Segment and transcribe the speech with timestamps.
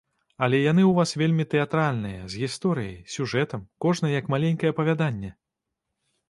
[0.45, 5.31] Але яны ў вас вельмі тэатральныя, з гісторыяй, сюжэтам, кожная як маленькае апавяданне.